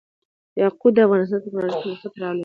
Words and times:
یاقوت 0.61 0.91
د 0.95 0.97
افغانستان 1.05 1.39
د 1.39 1.45
تکنالوژۍ 1.45 1.81
پرمختګ 1.81 1.97
سره 2.01 2.11
تړاو 2.13 2.33
لري. 2.35 2.39